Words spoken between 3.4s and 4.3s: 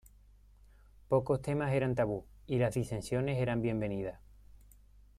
bienvenidas.